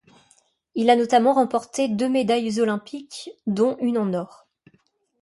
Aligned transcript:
Il 0.73 0.89
a 0.89 0.95
notamment 0.95 1.31
remporté 1.33 1.87
deux 1.87 2.09
médailles 2.09 2.59
olympiques 2.59 3.29
dont 3.45 3.77
une 3.81 3.99
en 3.99 4.15
or. 4.15 4.47